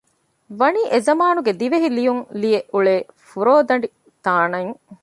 [0.59, 2.95] ވަނީ އެ ޒަމާނުގެ ދިވެހި ލިޔުން ލިޔެ އުޅޭ
[3.27, 3.87] ފުރޯދަނޑި
[4.25, 4.75] ތާނައިން